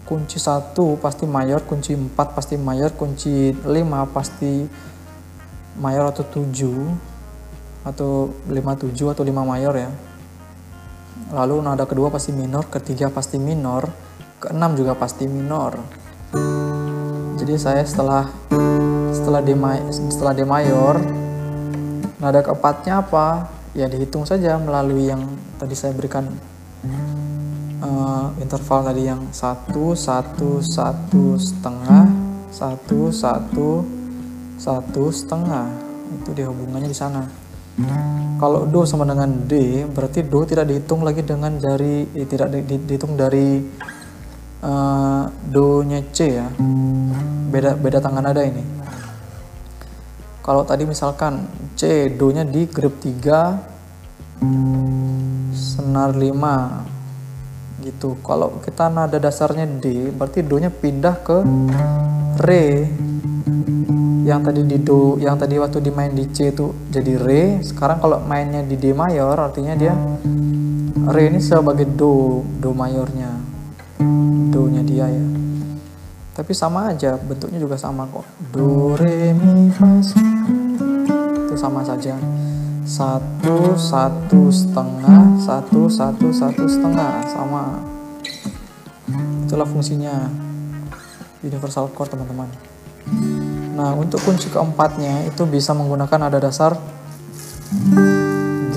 kunci 0.03 0.43
satu 0.43 0.99
pasti 0.99 1.23
mayor, 1.23 1.63
kunci 1.63 1.95
4 1.95 2.11
pasti 2.35 2.59
mayor, 2.59 2.91
kunci 2.99 3.55
5 3.55 3.63
pasti 4.11 4.67
mayor 5.79 6.11
atau 6.11 6.27
7 6.27 6.51
atau 7.87 8.35
5 8.51 8.91
7 8.91 9.15
atau 9.15 9.23
5 9.23 9.47
mayor 9.47 9.71
ya. 9.71 9.87
Lalu 11.31 11.63
nada 11.63 11.87
kedua 11.87 12.11
pasti 12.11 12.35
minor, 12.35 12.67
ketiga 12.67 13.07
pasti 13.07 13.39
minor, 13.39 13.87
keenam 14.43 14.75
juga 14.75 14.99
pasti 14.99 15.31
minor. 15.31 15.79
Jadi 17.39 17.55
saya 17.55 17.87
setelah 17.87 18.27
setelah 19.15 19.47
D 19.47 19.55
setelah 20.11 20.35
D 20.35 20.43
mayor 20.43 20.99
nada 22.19 22.43
keempatnya 22.43 23.07
apa 23.07 23.55
ya 23.77 23.87
dihitung 23.93 24.25
saja 24.25 24.57
melalui 24.57 25.13
yang 25.13 25.21
tadi 25.61 25.77
saya 25.77 25.93
berikan 25.93 26.25
uh, 27.85 28.33
interval 28.41 28.89
tadi 28.89 29.05
yang 29.05 29.21
satu 29.29 29.93
satu 29.93 30.65
satu 30.65 31.37
setengah 31.37 32.09
satu 32.49 33.13
satu 33.13 33.85
satu 34.57 35.13
setengah. 35.13 35.69
Itu 36.17 36.33
dia 36.33 36.49
hubungannya 36.49 36.89
di 36.89 36.97
sana. 36.97 37.29
Kalau 38.41 38.65
do 38.65 38.89
sama 38.89 39.05
dengan 39.05 39.29
d 39.45 39.85
berarti 39.85 40.25
do 40.25 40.41
tidak 40.49 40.73
dihitung 40.73 41.05
lagi 41.05 41.21
dengan 41.21 41.61
jari 41.61 42.09
eh, 42.17 42.25
tidak 42.25 42.49
di, 42.49 42.65
di, 42.65 42.77
dihitung 42.89 43.13
dari 43.21 43.61
uh, 44.65 45.29
do 45.53 45.85
nya 45.85 46.01
c 46.09 46.19
ya. 46.41 46.49
Beda 47.53 47.77
beda 47.77 48.01
tangan 48.01 48.25
ada 48.25 48.41
ini 48.41 48.86
kalau 50.47 50.63
tadi 50.63 50.87
misalkan 50.87 51.51
C 51.75 52.07
do 52.15 52.31
nya 52.31 52.47
di 52.47 52.71
grip 52.71 53.03
3 53.03 54.39
senar 55.51 56.15
5 56.15 57.83
gitu. 57.83 58.15
Kalau 58.23 58.63
kita 58.63 58.87
nada 58.87 59.19
dasarnya 59.19 59.67
D 59.67 60.15
berarti 60.15 60.47
do 60.47 60.63
nya 60.63 60.71
pindah 60.71 61.19
ke 61.27 61.43
re. 62.47 62.87
Yang 64.23 64.41
tadi 64.47 64.63
di 64.71 64.79
do 64.79 65.19
yang 65.19 65.35
tadi 65.35 65.59
waktu 65.59 65.83
dimain 65.83 66.15
di 66.15 66.31
C 66.31 66.55
itu 66.55 66.71
jadi 66.95 67.19
re. 67.19 67.59
Sekarang 67.67 67.99
kalau 67.99 68.23
mainnya 68.23 68.63
di 68.63 68.79
D 68.79 68.95
mayor 68.95 69.35
artinya 69.43 69.75
dia 69.75 69.99
re 71.11 71.27
ini 71.27 71.43
sebagai 71.43 71.91
do 71.91 72.47
do 72.63 72.71
mayornya. 72.71 73.35
Do 74.55 74.71
nya 74.71 74.87
dia 74.87 75.11
ya 75.11 75.46
tapi 76.37 76.53
sama 76.53 76.93
aja 76.93 77.17
bentuknya 77.17 77.57
juga 77.57 77.81
sama 77.81 78.05
kok. 78.13 78.29
Do 78.53 78.93
re 78.93 79.33
mi 79.33 79.73
fa 79.73 79.89
itu 79.97 81.57
sama 81.57 81.81
saja. 81.81 82.13
Satu 82.85 83.73
satu 83.73 84.53
setengah 84.53 85.41
satu 85.41 85.89
satu 85.89 86.29
satu 86.29 86.69
setengah 86.69 87.25
sama. 87.25 87.81
Itulah 89.49 89.65
fungsinya. 89.65 90.29
Universal 91.41 91.89
chord 91.97 92.13
teman-teman. 92.13 92.53
Nah 93.73 93.97
untuk 93.97 94.21
kunci 94.21 94.53
keempatnya 94.53 95.25
itu 95.25 95.49
bisa 95.49 95.73
menggunakan 95.73 96.29
nada 96.29 96.37
dasar 96.37 96.77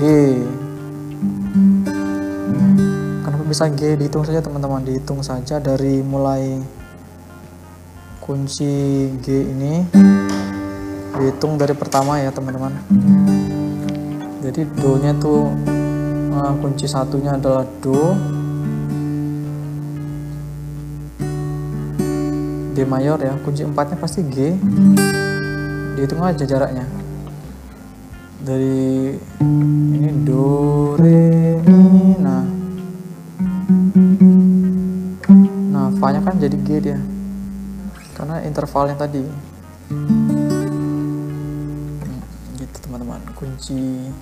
Kenapa 3.20 3.44
bisa 3.44 3.68
G? 3.68 4.00
Dihitung 4.00 4.24
saja 4.24 4.40
teman-teman. 4.40 4.80
Dihitung 4.80 5.20
saja 5.20 5.60
dari 5.60 6.00
mulai 6.00 6.79
kunci 8.30 9.10
G 9.26 9.26
ini 9.42 9.82
dihitung 11.18 11.58
dari 11.58 11.74
pertama 11.74 12.22
ya 12.22 12.30
teman-teman. 12.30 12.70
Jadi 14.38 14.70
do 14.70 15.02
nya 15.02 15.10
tuh 15.18 15.50
uh, 16.38 16.54
kunci 16.62 16.86
satunya 16.86 17.34
adalah 17.34 17.66
do. 17.82 18.14
D 22.70 22.86
mayor 22.86 23.18
ya 23.18 23.34
kunci 23.42 23.66
empatnya 23.66 23.98
pasti 23.98 24.22
G. 24.30 24.54
Dihitung 25.98 26.22
aja 26.22 26.46
jaraknya. 26.46 26.86
Dari 28.46 29.10
ini 29.42 30.10
do 30.22 30.94
re 30.94 31.58
mi 31.66 32.14
nah 32.22 32.46
nah 35.74 35.90
fa 35.98 36.14
nya 36.14 36.22
kan 36.22 36.38
jadi 36.38 36.54
G 36.62 36.70
dia 36.78 37.09
karena 38.20 38.44
intervalnya 38.44 39.00
tadi. 39.00 39.24
Gitu 42.60 42.76
teman-teman. 42.84 43.16
Kunci. 43.32 44.12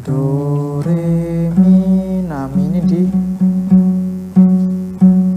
Do 0.00 0.80
re 0.80 1.52
mi 1.52 2.24
nah 2.24 2.48
mi 2.48 2.72
ini 2.72 2.80
di 2.80 3.04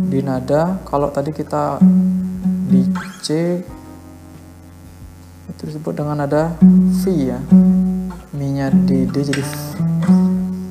di 0.08 0.20
nada. 0.24 0.80
Kalau 0.88 1.12
tadi 1.12 1.36
kita 1.36 1.84
di 2.72 2.88
C 3.20 3.60
itu 5.52 5.62
disebut 5.68 5.92
dengan 5.92 6.24
nada 6.24 6.56
V 7.04 7.04
ya. 7.12 7.44
Mi 8.32 8.56
nya 8.56 8.72
di 8.72 9.04
D 9.04 9.16
jadi 9.20 9.44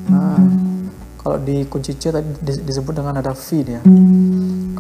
nah 0.08 0.40
kalau 1.20 1.36
di 1.36 1.68
kunci 1.68 2.00
C 2.00 2.08
tadi 2.08 2.32
disebut 2.64 2.96
dengan 2.96 3.20
nada 3.20 3.36
V 3.36 3.46
dia 3.60 3.84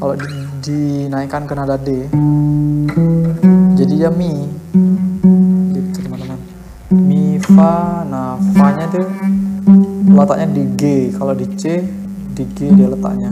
kalau 0.00 0.16
di, 0.16 0.28
dinaikkan 0.64 1.44
ke 1.44 1.52
nada 1.52 1.76
D. 1.76 2.08
Jadi 3.76 3.94
ya 4.00 4.08
mi. 4.08 4.48
Gitu 5.76 6.00
teman-teman. 6.00 6.40
Mi 6.88 7.36
fa 7.36 8.08
nah 8.08 8.40
fa 8.56 8.72
nya 8.72 8.88
itu 8.88 9.04
letaknya 10.08 10.48
di 10.56 10.64
G. 10.80 10.82
Kalau 11.12 11.36
di 11.36 11.46
C 11.52 11.84
di 12.32 12.44
G 12.56 12.72
dia 12.72 12.88
letaknya. 12.88 13.28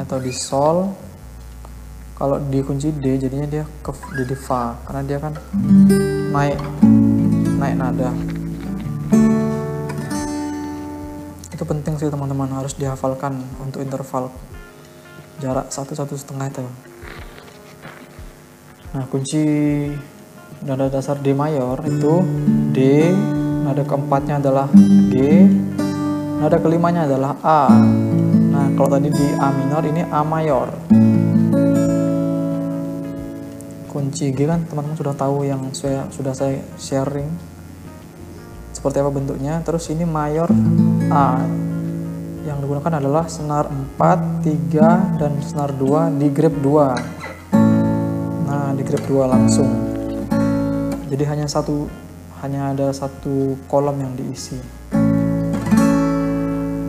Atau 0.00 0.16
di 0.24 0.32
sol. 0.32 0.88
Kalau 2.16 2.40
di 2.48 2.64
kunci 2.64 2.88
D 2.88 3.20
jadinya 3.20 3.44
dia 3.44 3.64
ke 3.84 3.92
jadi 4.16 4.32
fa. 4.32 4.80
Karena 4.88 5.04
dia 5.04 5.18
kan 5.20 5.36
naik 6.32 6.56
naik 7.60 7.74
nada 7.76 8.16
itu 11.58 11.66
penting 11.66 11.98
sih 11.98 12.06
teman-teman. 12.06 12.46
Harus 12.54 12.78
dihafalkan 12.78 13.34
untuk 13.58 13.82
interval. 13.82 14.30
Jarak 15.42 15.74
satu 15.74 15.90
satu 15.98 16.14
setengah 16.14 16.46
itu. 16.54 16.62
Nah 18.94 19.02
kunci 19.10 19.42
nada 20.62 20.86
dasar 20.86 21.18
D 21.18 21.34
mayor 21.34 21.82
itu 21.82 22.22
D. 22.70 23.10
Nada 23.66 23.82
keempatnya 23.82 24.38
adalah 24.38 24.70
G. 25.10 25.14
Nada 26.38 26.62
kelimanya 26.62 27.10
adalah 27.10 27.34
A. 27.42 27.74
Nah 28.54 28.70
kalau 28.78 28.94
tadi 28.94 29.10
di 29.10 29.26
A 29.42 29.50
minor 29.50 29.82
ini 29.82 30.06
A 30.06 30.22
mayor. 30.22 30.70
Kunci 33.90 34.30
G 34.30 34.46
kan 34.46 34.62
teman-teman 34.62 34.94
sudah 34.94 35.14
tahu 35.18 35.42
yang 35.42 35.74
saya 35.74 36.06
sudah 36.14 36.38
saya 36.38 36.62
sharing. 36.78 37.26
Seperti 38.70 39.02
apa 39.02 39.10
bentuknya. 39.10 39.58
Terus 39.66 39.90
ini 39.90 40.06
mayor 40.06 40.46
A. 41.08 41.40
Yang 42.44 42.64
digunakan 42.64 42.92
adalah 43.00 43.24
senar 43.28 43.68
4, 43.68 44.44
3, 44.44 45.20
dan 45.20 45.32
senar 45.44 45.72
2 45.76 46.16
di 46.16 46.28
grip 46.32 46.54
2 46.60 47.28
nah 48.48 48.72
di 48.72 48.80
grip 48.80 49.04
2 49.04 49.28
langsung. 49.28 49.68
Jadi 51.08 51.24
hanya 51.28 51.44
satu 51.44 51.84
hanya 52.40 52.72
ada 52.72 52.88
satu 52.96 53.60
kolom 53.68 54.00
yang 54.00 54.16
diisi. 54.16 54.56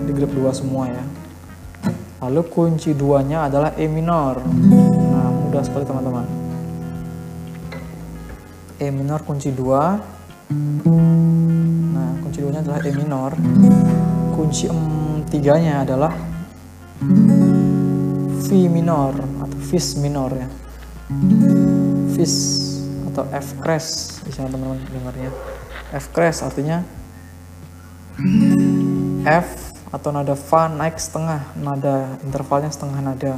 Di 0.07 0.11
grip 0.15 0.31
2 0.31 0.47
semua 0.55 0.87
ya. 0.87 1.03
Lalu 2.23 2.41
kunci 2.47 2.95
2 2.95 3.27
nya 3.27 3.51
adalah 3.51 3.75
E 3.75 3.87
minor. 3.91 4.39
Nah 5.11 5.27
mudah 5.31 5.63
sekali 5.67 5.83
teman-teman. 5.83 6.27
E 8.79 8.87
minor 8.95 9.19
kunci 9.27 9.51
2 9.51 9.67
nah 11.91 12.09
kunci 12.23 12.39
2 12.39 12.55
nya 12.55 12.63
adalah 12.63 12.79
E 12.79 12.91
minor 12.95 13.35
kunci 14.39 14.71
4 14.71 15.27
tiganya 15.27 15.83
adalah 15.83 16.15
V 18.39 18.47
minor 18.71 19.11
atau 19.43 19.59
Fis 19.67 19.99
minor 19.99 20.31
ya. 20.31 20.47
Fis 22.15 22.35
atau 23.11 23.27
F 23.35 23.59
crash 23.59 24.23
bisa 24.23 24.47
teman-teman 24.47 24.79
dengarnya. 24.95 25.35
F 25.91 26.07
crash 26.15 26.39
artinya 26.39 26.87
F 29.27 29.75
atau 29.91 30.09
nada 30.15 30.39
Fa 30.39 30.71
naik 30.71 30.95
setengah 30.95 31.43
nada 31.59 32.15
intervalnya 32.23 32.71
setengah 32.71 32.99
nada. 33.03 33.33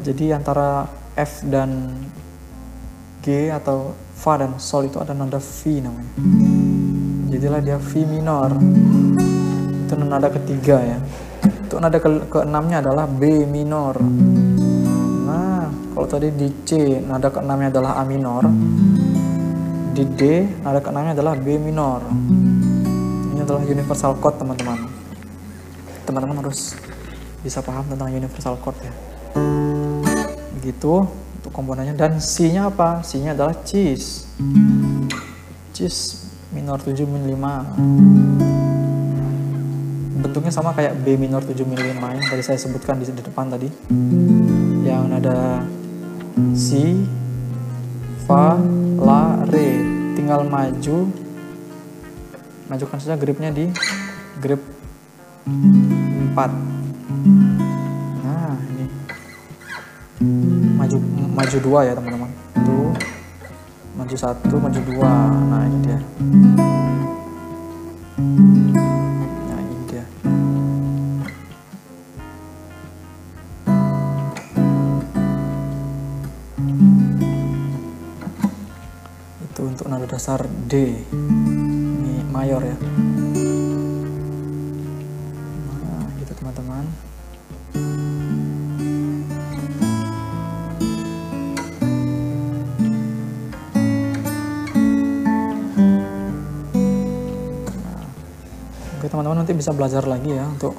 Jadi 0.00 0.32
antara 0.32 0.88
F 1.20 1.44
dan 1.44 2.00
G 3.20 3.52
atau 3.52 3.92
Fa 4.16 4.40
dan 4.40 4.56
Sol 4.56 4.88
itu 4.88 4.96
ada 4.96 5.12
nada 5.12 5.36
V 5.36 5.84
namanya. 5.84 6.12
Jadilah 7.28 7.60
dia 7.60 7.76
V 7.76 7.92
minor 8.08 8.56
itu 9.90 10.06
nada 10.06 10.30
ketiga 10.30 10.78
ya. 10.78 10.98
Untuk 11.66 11.82
nada 11.82 11.98
ke 11.98 12.08
keenamnya 12.30 12.78
adalah 12.78 13.10
B 13.10 13.42
minor. 13.42 13.98
Nah 15.26 15.66
kalau 15.66 16.06
tadi 16.06 16.30
di 16.30 16.46
C 16.62 17.02
nada 17.02 17.26
keenamnya 17.26 17.74
adalah 17.74 17.98
A 17.98 18.06
minor. 18.06 18.46
Di 19.90 20.06
D 20.06 20.46
nada 20.62 20.78
keenamnya 20.78 21.18
adalah 21.18 21.34
B 21.34 21.58
minor. 21.58 22.06
Ini 23.34 23.42
adalah 23.42 23.66
universal 23.66 24.14
chord 24.22 24.38
teman-teman. 24.38 24.78
Teman-teman 26.06 26.38
harus 26.46 26.78
bisa 27.42 27.58
paham 27.58 27.82
tentang 27.90 28.14
universal 28.14 28.62
chord 28.62 28.78
ya. 28.78 28.94
Begitu 30.54 31.02
untuk 31.42 31.50
komponennya. 31.50 31.98
Dan 31.98 32.22
C 32.22 32.54
nya 32.54 32.70
apa? 32.70 33.02
C 33.02 33.18
nya 33.18 33.34
adalah 33.34 33.58
cis 33.66 34.30
cis 35.74 36.28
minor 36.52 36.76
7 36.82 37.08
min 37.08 37.24
5 37.24 38.49
bentuknya 40.20 40.52
sama 40.52 40.76
kayak 40.76 41.00
B 41.00 41.16
minor 41.16 41.40
7 41.40 41.64
mm 41.64 41.96
yang 41.96 42.26
tadi 42.28 42.44
saya 42.44 42.60
sebutkan 42.60 43.00
di, 43.00 43.08
depan 43.08 43.48
tadi. 43.48 43.68
Yang 44.84 45.02
ada 45.16 45.64
Si, 46.54 47.04
Fa, 48.28 48.56
La, 49.00 49.42
Re. 49.48 49.80
Tinggal 50.14 50.44
maju. 50.46 51.08
Majukan 52.70 52.98
saja 53.02 53.18
gripnya 53.18 53.50
di 53.50 53.66
grip 54.38 54.62
4 55.50 56.38
nah 58.22 58.54
ini. 58.70 58.86
Maju 60.78 60.96
maju 61.34 61.56
dua 61.58 61.80
ya 61.82 61.92
teman-teman. 61.98 62.30
Tuh 62.62 62.94
maju 63.98 64.14
satu 64.14 64.54
maju 64.62 64.80
dua. 64.86 65.12
Nah 65.50 65.66
ini 65.66 65.78
dia 65.82 65.98
dasar 80.20 80.44
D. 80.68 81.00
Ini 81.16 82.28
mayor 82.28 82.60
ya. 82.60 82.76
Gitu 86.20 86.32
teman-teman? 86.36 86.84
Nah, 97.80 98.04
oke 99.00 99.08
teman-teman 99.08 99.40
nanti 99.40 99.56
bisa 99.56 99.72
belajar 99.72 100.04
lagi 100.04 100.36
ya 100.36 100.44
untuk 100.44 100.76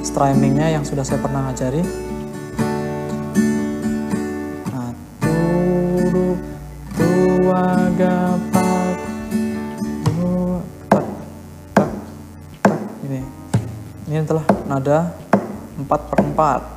strimingnya 0.00 0.80
yang 0.80 0.84
sudah 0.88 1.04
saya 1.04 1.20
pernah 1.20 1.52
ajari 1.52 2.05
nada 14.76 15.08
4 15.80 15.88
per 15.88 16.20
4 16.20 16.76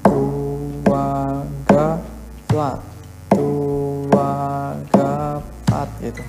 dua 0.00 1.44
ga 1.68 2.00
flat. 2.48 2.80
Dua 3.36 4.28
ga 4.88 5.38
flat 5.68 5.90
gitu. 6.00 6.24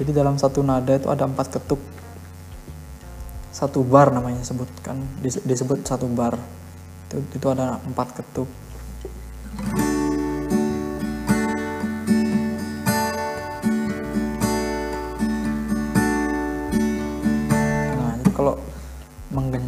Jadi 0.00 0.10
dalam 0.16 0.40
satu 0.40 0.64
nada 0.64 0.96
itu 0.96 1.12
ada 1.12 1.28
empat 1.28 1.60
ketuk. 1.60 1.78
Satu 3.52 3.84
bar 3.84 4.08
namanya 4.08 4.40
sebutkan 4.42 5.04
disebut 5.22 5.84
satu 5.84 6.08
bar. 6.08 6.40
Itu, 7.12 7.20
itu 7.36 7.46
ada 7.52 7.76
empat 7.84 8.16
ketuk 8.16 8.48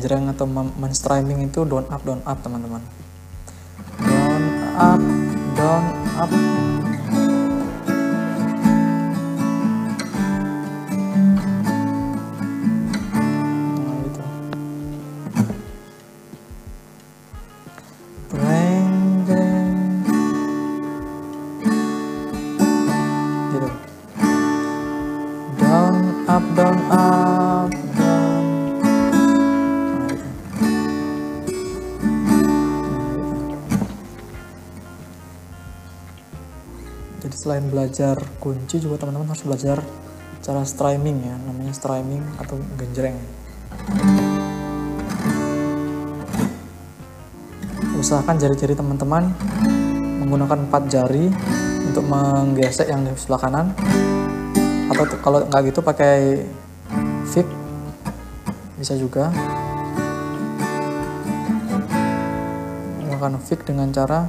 menjreng 0.07 0.31
atau 0.31 0.47
menstreaming 0.79 1.51
itu 1.51 1.67
down 1.67 1.83
up 1.91 1.99
down 2.07 2.23
up 2.23 2.39
teman-teman. 2.39 2.79
Down 4.07 4.43
up 4.79 5.03
down 5.59 5.85
up 6.15 6.31
selain 37.35 37.67
belajar 37.67 38.19
kunci 38.39 38.79
juga 38.79 39.03
teman-teman 39.03 39.33
harus 39.33 39.43
belajar 39.43 39.79
cara 40.45 40.63
streaming 40.63 41.27
ya 41.27 41.35
namanya 41.43 41.75
streaming 41.75 42.23
atau 42.39 42.55
genjreng. 42.79 43.19
Usahakan 47.97 48.39
jari-jari 48.39 48.79
teman-teman 48.79 49.35
menggunakan 50.23 50.71
empat 50.71 50.83
jari 50.87 51.33
untuk 51.91 52.05
menggesek 52.07 52.87
yang 52.87 53.03
di 53.03 53.11
sebelah 53.19 53.41
kanan. 53.41 53.67
Atau 54.93 55.07
kalau 55.19 55.43
nggak 55.49 55.75
gitu 55.75 55.81
pakai 55.83 56.47
fix 57.27 57.49
bisa 58.79 58.95
juga. 58.95 59.35
Menggunakan 63.03 63.43
fix 63.43 63.65
dengan 63.67 63.91
cara 63.91 64.29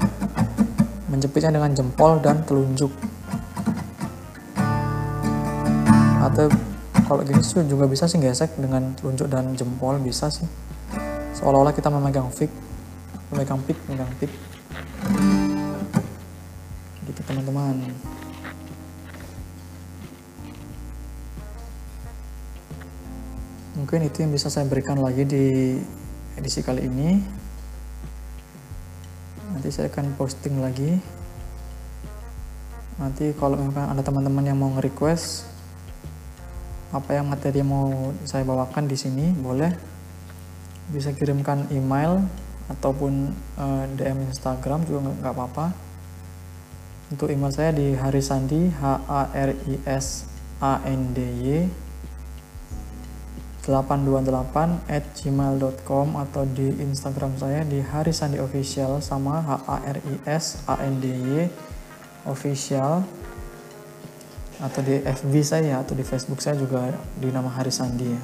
menjepitnya 1.17 1.49
dengan 1.49 1.73
jempol 1.73 2.21
dan 2.21 2.45
telunjuk. 2.45 2.93
Atau 6.21 6.53
kalau 7.09 7.25
gini 7.25 7.41
sih 7.41 7.65
juga 7.65 7.89
bisa 7.89 8.05
sih 8.05 8.21
gesek 8.21 8.53
dengan 8.61 8.93
telunjuk 8.93 9.25
dan 9.25 9.57
jempol 9.57 9.97
bisa 9.97 10.29
sih. 10.29 10.45
Seolah-olah 11.33 11.73
kita 11.73 11.89
memegang 11.89 12.29
pick 12.29 12.53
memegang 13.33 13.59
pick 13.65 13.77
memegang 13.89 14.13
pick 14.21 14.31
gitu 17.09 17.21
teman-teman. 17.25 17.81
Mungkin 23.77 23.99
itu 24.09 24.25
yang 24.25 24.31
bisa 24.33 24.49
saya 24.49 24.65
berikan 24.65 24.97
lagi 25.01 25.23
di 25.25 25.77
edisi 26.37 26.61
kali 26.61 26.85
ini 26.85 27.21
nanti 29.67 29.83
saya 29.83 29.91
akan 29.91 30.15
posting 30.15 30.63
lagi. 30.63 30.95
Nanti 33.03 33.35
kalau 33.35 33.59
memang 33.59 33.91
ada 33.91 33.99
teman-teman 33.99 34.47
yang 34.47 34.55
mau 34.55 34.71
nge-request 34.79 35.43
apa 36.95 37.19
yang 37.19 37.27
materi 37.27 37.67
mau 37.67 38.15
saya 38.23 38.47
bawakan 38.47 38.87
di 38.87 38.95
sini 38.95 39.35
boleh. 39.35 39.75
Bisa 40.87 41.11
kirimkan 41.11 41.67
email 41.75 42.23
ataupun 42.71 43.35
uh, 43.59 43.83
eh, 43.83 44.07
DM 44.07 44.31
Instagram 44.31 44.87
juga 44.87 45.11
nggak 45.19 45.35
apa-apa. 45.35 45.75
Untuk 47.11 47.27
email 47.27 47.51
saya 47.51 47.75
di 47.75 47.91
harisandi 47.91 48.71
h 48.71 48.83
a 49.03 49.27
r 49.35 49.51
i 49.51 49.75
s 49.83 50.31
a 50.63 50.79
n 50.87 51.11
d 51.11 51.19
y 51.43 51.67
828 53.67 54.87
at 54.87 55.03
gmail.com 55.11 56.07
atau 56.15 56.47
di 56.47 56.71
Instagram 56.79 57.35
saya 57.35 57.67
di 57.67 57.83
harisandi 57.83 58.39
official 58.39 59.03
sama 59.03 59.43
h 59.43 59.51
a 59.67 59.77
r 59.83 59.99
i 59.99 60.15
s 60.23 60.63
a 60.71 60.79
n 60.79 61.03
d 61.03 61.11
y 61.11 61.51
official 62.23 63.03
atau 64.57 64.81
di 64.81 65.03
FB 65.03 65.33
saya 65.45 65.83
atau 65.83 65.93
di 65.93 66.01
Facebook 66.01 66.41
saya 66.41 66.57
juga 66.57 66.89
di 67.19 67.29
nama 67.29 67.51
Haris 67.51 67.77
Sandi 67.77 68.07
ya. 68.07 68.21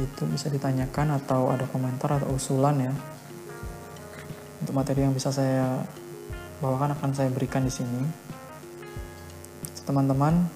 Itu 0.00 0.24
bisa 0.30 0.48
ditanyakan 0.48 1.20
atau 1.20 1.52
ada 1.52 1.68
komentar 1.68 2.22
atau 2.22 2.32
usulan 2.32 2.78
ya. 2.80 2.92
Untuk 4.64 4.72
materi 4.72 5.04
yang 5.04 5.12
bisa 5.12 5.28
saya 5.28 5.84
bawakan 6.64 6.96
akan 6.96 7.10
saya 7.12 7.28
berikan 7.28 7.66
di 7.66 7.72
sini. 7.72 8.00
Teman-teman, 9.84 10.48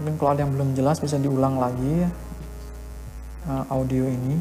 mungkin 0.00 0.16
kalau 0.16 0.32
ada 0.32 0.40
yang 0.48 0.52
belum 0.56 0.72
jelas 0.72 0.96
bisa 0.98 1.20
diulang 1.20 1.60
lagi 1.60 2.08
ya, 2.08 2.10
audio 3.68 4.08
ini. 4.08 4.40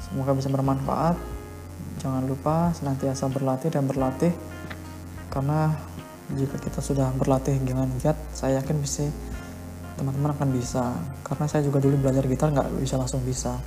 Semoga 0.00 0.32
bisa 0.32 0.48
bermanfaat. 0.48 1.16
Jangan 2.00 2.24
lupa 2.24 2.72
senantiasa 2.72 3.28
berlatih 3.28 3.68
dan 3.68 3.84
berlatih. 3.84 4.32
Karena 5.28 5.76
jika 6.32 6.56
kita 6.56 6.80
sudah 6.80 7.12
berlatih 7.20 7.60
dengan 7.60 7.84
giat 8.00 8.16
saya 8.32 8.64
yakin 8.64 8.80
bisa 8.80 9.12
teman-teman 10.00 10.32
akan 10.32 10.48
bisa. 10.56 10.96
Karena 11.20 11.44
saya 11.44 11.60
juga 11.64 11.84
dulu 11.84 12.00
belajar 12.00 12.24
gitar 12.24 12.48
nggak 12.48 12.80
bisa 12.80 12.96
langsung 12.96 13.20
bisa. 13.20 13.60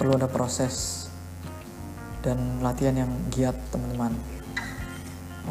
Perlu 0.00 0.16
ada 0.16 0.28
proses 0.32 1.06
dan 2.24 2.64
latihan 2.64 3.04
yang 3.04 3.12
giat 3.28 3.56
teman-teman. 3.68 4.16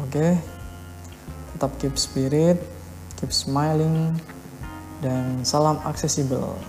Oke 0.02 0.54
tetap 1.54 1.70
keep 1.78 1.94
spirit 1.94 2.58
keep 3.24 3.32
smiling 3.32 4.12
dan 5.00 5.40
salam 5.48 5.80
aksesibel 5.88 6.60